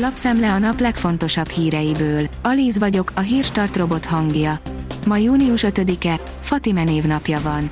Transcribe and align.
Lapszemle 0.00 0.52
a 0.52 0.58
nap 0.58 0.80
legfontosabb 0.80 1.48
híreiből. 1.48 2.26
Alíz 2.42 2.78
vagyok, 2.78 3.12
a 3.14 3.20
hírstart 3.20 3.76
robot 3.76 4.04
hangja. 4.04 4.58
Ma 5.06 5.16
június 5.16 5.64
5-e, 5.66 6.20
Fatime 6.40 6.84
névnapja 6.84 7.40
van. 7.40 7.70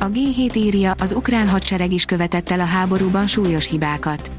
A 0.00 0.10
G7 0.10 0.56
írja, 0.56 0.94
az 0.98 1.12
ukrán 1.12 1.48
hadsereg 1.48 1.92
is 1.92 2.04
követett 2.04 2.50
el 2.50 2.60
a 2.60 2.64
háborúban 2.64 3.26
súlyos 3.26 3.68
hibákat. 3.68 4.30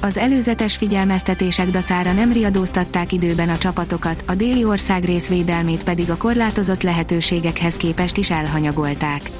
Az 0.00 0.16
előzetes 0.16 0.76
figyelmeztetések 0.76 1.70
dacára 1.70 2.12
nem 2.12 2.32
riadóztatták 2.32 3.12
időben 3.12 3.48
a 3.48 3.58
csapatokat, 3.58 4.24
a 4.26 4.34
déli 4.34 4.64
ország 4.64 5.04
részvédelmét 5.04 5.84
pedig 5.84 6.10
a 6.10 6.16
korlátozott 6.16 6.82
lehetőségekhez 6.82 7.76
képest 7.76 8.16
is 8.16 8.30
elhanyagolták. 8.30 9.30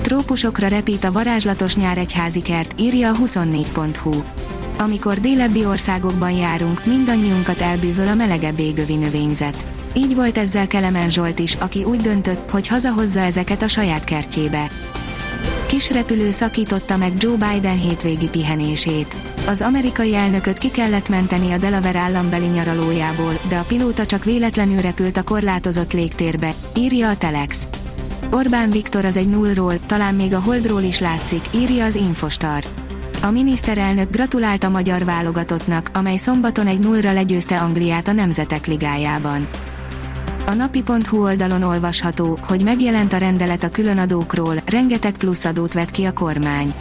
Trópusokra 0.00 0.68
repít 0.68 1.04
a 1.04 1.12
varázslatos 1.12 1.76
nyáregyházi 1.76 2.42
kert, 2.42 2.80
írja 2.80 3.10
a 3.10 3.16
24.hu. 3.16 4.22
Amikor 4.78 5.20
délebbi 5.20 5.64
országokban 5.64 6.30
járunk, 6.30 6.86
mindannyiunkat 6.86 7.60
elbűvöl 7.60 8.06
a 8.06 8.14
melegebb 8.14 8.58
égövi 8.58 8.94
növényzet. 8.94 9.66
Így 9.94 10.14
volt 10.14 10.38
ezzel 10.38 10.66
Kelemen 10.66 11.10
Zsolt 11.10 11.38
is, 11.38 11.54
aki 11.54 11.84
úgy 11.84 12.00
döntött, 12.00 12.50
hogy 12.50 12.68
hazahozza 12.68 13.20
ezeket 13.20 13.62
a 13.62 13.68
saját 13.68 14.04
kertjébe. 14.04 14.70
Kis 15.66 15.90
repülő 15.90 16.30
szakította 16.30 16.96
meg 16.96 17.12
Joe 17.18 17.36
Biden 17.36 17.78
hétvégi 17.78 18.28
pihenését. 18.28 19.16
Az 19.46 19.62
amerikai 19.62 20.14
elnököt 20.14 20.58
ki 20.58 20.70
kellett 20.70 21.08
menteni 21.08 21.52
a 21.52 21.58
Delaware 21.58 21.98
állambeli 21.98 22.46
nyaralójából, 22.46 23.38
de 23.48 23.56
a 23.56 23.64
pilóta 23.68 24.06
csak 24.06 24.24
véletlenül 24.24 24.80
repült 24.80 25.16
a 25.16 25.22
korlátozott 25.22 25.92
légtérbe, 25.92 26.54
írja 26.76 27.08
a 27.08 27.16
Telex. 27.16 27.68
Orbán 28.30 28.70
Viktor 28.70 29.04
az 29.04 29.16
egy 29.16 29.28
nullról, 29.28 29.74
talán 29.86 30.14
még 30.14 30.34
a 30.34 30.40
holdról 30.40 30.82
is 30.82 30.98
látszik, 30.98 31.44
írja 31.54 31.84
az 31.84 31.94
Infostar. 31.94 32.77
A 33.22 33.30
miniszterelnök 33.30 34.10
gratulált 34.10 34.64
a 34.64 34.68
magyar 34.68 35.04
válogatottnak, 35.04 35.90
amely 35.92 36.16
szombaton 36.16 36.66
egy 36.66 36.80
nullra 36.80 37.12
legyőzte 37.12 37.60
Angliát 37.60 38.08
a 38.08 38.12
Nemzetek 38.12 38.66
Ligájában. 38.66 39.48
A 40.46 40.52
napi.hu 40.52 41.22
oldalon 41.22 41.62
olvasható, 41.62 42.38
hogy 42.42 42.62
megjelent 42.62 43.12
a 43.12 43.16
rendelet 43.16 43.62
a 43.62 43.68
különadókról, 43.68 44.54
rengeteg 44.66 45.16
plusz 45.16 45.44
adót 45.44 45.72
vett 45.72 45.90
ki 45.90 46.04
a 46.04 46.12
kormány. 46.12 46.74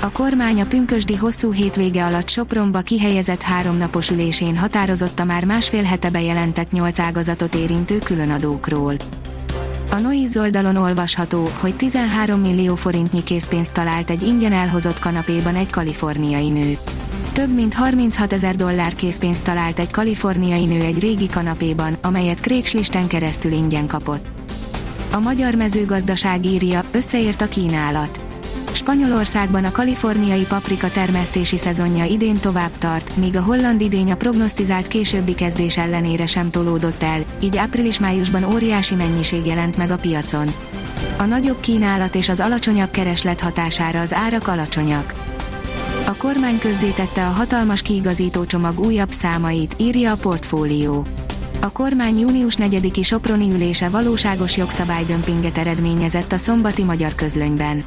A 0.00 0.10
kormány 0.10 0.60
a 0.60 0.66
pünkösdi 0.66 1.16
hosszú 1.16 1.52
hétvége 1.52 2.04
alatt 2.04 2.28
Sopronba 2.28 2.80
kihelyezett 2.80 3.42
háromnapos 3.42 4.10
ülésén 4.10 4.56
határozott 4.56 5.20
a 5.20 5.24
már 5.24 5.44
másfél 5.44 5.82
hete 5.82 6.10
bejelentett 6.10 6.70
nyolc 6.72 6.98
ágazatot 6.98 7.54
érintő 7.54 7.98
különadókról. 7.98 8.94
A 9.92 9.98
Noiz 9.98 10.36
oldalon 10.36 10.76
olvasható, 10.76 11.50
hogy 11.60 11.76
13 11.76 12.40
millió 12.40 12.74
forintnyi 12.74 13.22
készpénzt 13.22 13.72
talált 13.72 14.10
egy 14.10 14.22
ingyen 14.22 14.52
elhozott 14.52 14.98
kanapéban 14.98 15.54
egy 15.54 15.70
kaliforniai 15.72 16.48
nő. 16.48 16.76
Több 17.32 17.54
mint 17.54 17.74
36 17.74 18.32
ezer 18.32 18.56
dollár 18.56 18.94
készpénzt 18.94 19.42
talált 19.42 19.78
egy 19.78 19.90
kaliforniai 19.90 20.64
nő 20.64 20.80
egy 20.80 21.00
régi 21.00 21.28
kanapéban, 21.28 21.96
amelyet 22.02 22.40
Craigslisten 22.40 23.06
keresztül 23.06 23.52
ingyen 23.52 23.86
kapott. 23.86 24.26
A 25.12 25.18
magyar 25.18 25.54
mezőgazdaság 25.54 26.46
írja, 26.46 26.84
összeért 26.90 27.40
a 27.40 27.48
kínálat. 27.48 28.31
Spanyolországban 28.74 29.64
a 29.64 29.72
kaliforniai 29.72 30.44
paprika 30.44 30.90
termesztési 30.90 31.56
szezonja 31.56 32.04
idén 32.04 32.36
tovább 32.36 32.70
tart, 32.78 33.16
míg 33.16 33.36
a 33.36 33.42
holland 33.42 33.80
idény 33.80 34.10
a 34.10 34.16
prognosztizált 34.16 34.88
későbbi 34.88 35.34
kezdés 35.34 35.76
ellenére 35.76 36.26
sem 36.26 36.50
tolódott 36.50 37.02
el, 37.02 37.24
így 37.40 37.56
április-májusban 37.56 38.44
óriási 38.44 38.94
mennyiség 38.94 39.46
jelent 39.46 39.76
meg 39.76 39.90
a 39.90 39.96
piacon. 39.96 40.54
A 41.18 41.24
nagyobb 41.24 41.60
kínálat 41.60 42.14
és 42.14 42.28
az 42.28 42.40
alacsonyabb 42.40 42.90
kereslet 42.90 43.40
hatására 43.40 44.00
az 44.00 44.12
árak 44.12 44.48
alacsonyak. 44.48 45.14
A 46.06 46.16
kormány 46.16 46.58
közzétette 46.58 47.26
a 47.26 47.30
hatalmas 47.30 47.82
kiigazító 47.82 48.44
csomag 48.44 48.80
újabb 48.80 49.10
számait, 49.10 49.74
írja 49.78 50.12
a 50.12 50.16
portfólió. 50.16 51.06
A 51.60 51.70
kormány 51.70 52.18
június 52.18 52.56
4-i 52.58 53.04
Soproni 53.04 53.52
ülése 53.52 53.88
valóságos 53.88 54.56
jogszabálydömpinget 54.56 55.58
eredményezett 55.58 56.32
a 56.32 56.38
szombati 56.38 56.84
magyar 56.84 57.14
közlönyben. 57.14 57.84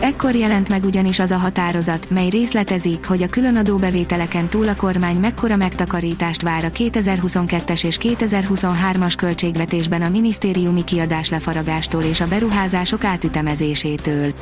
Ekkor 0.00 0.34
jelent 0.34 0.68
meg 0.68 0.84
ugyanis 0.84 1.18
az 1.18 1.30
a 1.30 1.36
határozat, 1.36 2.10
mely 2.10 2.28
részletezik, 2.28 3.06
hogy 3.06 3.22
a 3.22 3.28
különadó 3.28 3.76
bevételeken 3.76 4.48
túl 4.48 4.68
a 4.68 4.76
kormány 4.76 5.16
mekkora 5.16 5.56
megtakarítást 5.56 6.42
vár 6.42 6.64
a 6.64 6.70
2022-es 6.70 7.84
és 7.84 7.98
2023-as 8.02 9.14
költségvetésben 9.16 10.02
a 10.02 10.08
minisztériumi 10.08 10.84
kiadás 10.84 11.28
lefaragástól 11.30 12.02
és 12.02 12.20
a 12.20 12.28
beruházások 12.28 13.04
átütemezésétől. 13.04 14.34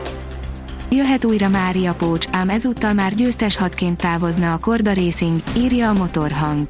Jöhet 0.91 1.25
újra 1.25 1.49
Mária 1.49 1.95
Pócs, 1.95 2.27
ám 2.31 2.49
ezúttal 2.49 2.93
már 2.93 3.15
győztes 3.15 3.57
hatként 3.57 3.97
távozna 3.97 4.53
a 4.53 4.59
Korda 4.59 4.93
Racing, 4.93 5.41
írja 5.57 5.89
a 5.89 5.93
motorhang. 5.93 6.67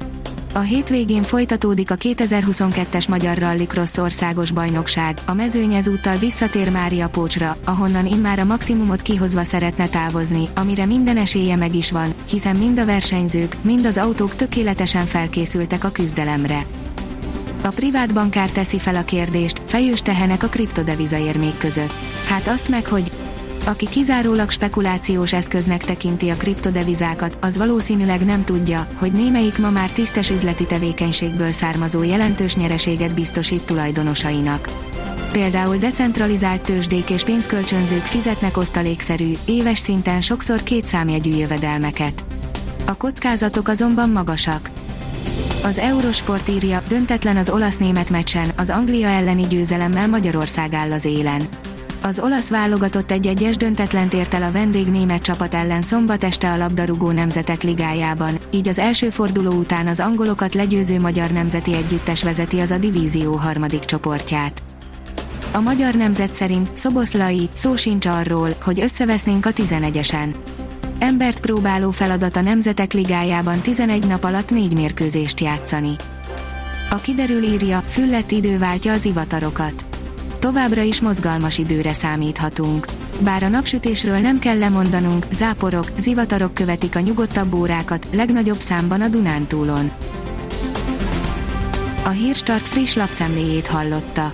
A 0.55 0.59
hétvégén 0.59 1.23
folytatódik 1.23 1.91
a 1.91 1.95
2022-es 1.95 3.09
Magyar 3.09 3.37
Rallycross 3.37 3.97
országos 3.97 4.51
bajnokság, 4.51 5.17
a 5.25 5.33
mezőny 5.33 5.73
ezúttal 5.73 6.15
visszatér 6.15 6.71
Mária 6.71 7.09
Pócsra, 7.09 7.57
ahonnan 7.65 8.05
immár 8.05 8.39
a 8.39 8.43
maximumot 8.43 9.01
kihozva 9.01 9.43
szeretne 9.43 9.87
távozni, 9.87 10.47
amire 10.55 10.85
minden 10.85 11.17
esélye 11.17 11.55
meg 11.55 11.75
is 11.75 11.91
van, 11.91 12.13
hiszen 12.29 12.55
mind 12.55 12.79
a 12.79 12.85
versenyzők, 12.85 13.55
mind 13.61 13.85
az 13.85 13.97
autók 13.97 14.35
tökéletesen 14.35 15.05
felkészültek 15.05 15.83
a 15.83 15.89
küzdelemre. 15.89 16.65
A 17.63 17.69
privát 17.69 18.13
bankár 18.13 18.51
teszi 18.51 18.79
fel 18.79 18.95
a 18.95 19.03
kérdést, 19.03 19.61
fejős 19.65 20.01
tehenek 20.01 20.43
a 20.43 20.47
kriptodeviza 20.47 21.17
érmék 21.17 21.57
között. 21.57 21.93
Hát 22.27 22.47
azt 22.47 22.69
meg, 22.69 22.87
hogy 22.87 23.11
aki 23.65 23.89
kizárólag 23.89 24.51
spekulációs 24.51 25.33
eszköznek 25.33 25.83
tekinti 25.83 26.29
a 26.29 26.35
kriptodevizákat, 26.35 27.37
az 27.41 27.57
valószínűleg 27.57 28.25
nem 28.25 28.43
tudja, 28.43 28.87
hogy 28.95 29.11
némelyik 29.11 29.57
ma 29.57 29.69
már 29.69 29.91
tisztes 29.91 30.29
üzleti 30.29 30.65
tevékenységből 30.65 31.51
származó 31.51 32.03
jelentős 32.03 32.55
nyereséget 32.55 33.13
biztosít 33.13 33.65
tulajdonosainak. 33.65 34.69
Például 35.31 35.77
decentralizált 35.77 36.61
tőzsdék 36.61 37.09
és 37.09 37.23
pénzkölcsönzők 37.23 38.03
fizetnek 38.03 38.57
osztalékszerű, 38.57 39.33
éves 39.45 39.79
szinten 39.79 40.21
sokszor 40.21 40.63
két 40.63 40.85
számjegyű 40.85 41.35
jövedelmeket. 41.35 42.25
A 42.85 42.95
kockázatok 42.97 43.67
azonban 43.67 44.09
magasak. 44.09 44.69
Az 45.63 45.77
Eurosport 45.77 46.49
írja, 46.49 46.83
döntetlen 46.87 47.37
az 47.37 47.49
olasz-német 47.49 48.09
meccsen, 48.09 48.51
az 48.57 48.69
Anglia 48.69 49.07
elleni 49.07 49.47
győzelemmel 49.47 50.07
Magyarország 50.07 50.73
áll 50.73 50.91
az 50.91 51.05
élen 51.05 51.41
az 52.05 52.19
olasz 52.19 52.49
válogatott 52.49 53.11
egy 53.11 53.27
egyes 53.27 53.55
döntetlent 53.55 54.13
ért 54.13 54.33
el 54.33 54.43
a 54.43 54.51
vendég 54.51 54.87
német 54.87 55.21
csapat 55.21 55.53
ellen 55.53 55.81
szombat 55.81 56.23
este 56.23 56.51
a 56.51 56.57
labdarúgó 56.57 57.11
nemzetek 57.11 57.63
ligájában, 57.63 58.37
így 58.51 58.67
az 58.67 58.79
első 58.79 59.09
forduló 59.09 59.51
után 59.51 59.87
az 59.87 59.99
angolokat 59.99 60.53
legyőző 60.53 60.99
magyar 60.99 61.31
nemzeti 61.31 61.73
együttes 61.73 62.23
vezeti 62.23 62.59
az 62.59 62.71
a 62.71 62.77
divízió 62.77 63.35
harmadik 63.35 63.79
csoportját. 63.79 64.63
A 65.53 65.59
magyar 65.59 65.93
nemzet 65.93 66.33
szerint 66.33 66.69
Szoboszlai 66.73 67.49
szó 67.53 67.75
sincs 67.75 68.05
arról, 68.05 68.55
hogy 68.61 68.81
összevesznénk 68.81 69.45
a 69.45 69.51
11-esen. 69.51 70.35
Embert 70.99 71.39
próbáló 71.39 71.91
feladat 71.91 72.35
a 72.35 72.41
Nemzetek 72.41 72.93
Ligájában 72.93 73.61
11 73.61 74.07
nap 74.07 74.23
alatt 74.23 74.49
négy 74.49 74.73
mérkőzést 74.73 75.39
játszani. 75.39 75.95
A 76.89 76.95
kiderül 76.95 77.43
írja, 77.43 77.79
füllett 77.79 78.31
idő 78.31 78.57
váltja 78.57 78.93
az 78.93 79.05
ivatarokat 79.05 79.84
továbbra 80.45 80.81
is 80.81 81.01
mozgalmas 81.01 81.57
időre 81.57 81.93
számíthatunk. 81.93 82.85
Bár 83.19 83.43
a 83.43 83.47
napsütésről 83.47 84.17
nem 84.17 84.39
kell 84.39 84.57
lemondanunk, 84.57 85.25
záporok, 85.31 85.85
zivatarok 85.97 86.53
követik 86.53 86.95
a 86.95 86.99
nyugodtabb 86.99 87.53
órákat, 87.53 88.07
legnagyobb 88.11 88.59
számban 88.59 89.01
a 89.01 89.07
Dunántúlon. 89.07 89.91
A 92.03 92.09
Hírstart 92.09 92.67
friss 92.67 92.95
lapszemléjét 92.95 93.67
hallotta. 93.67 94.33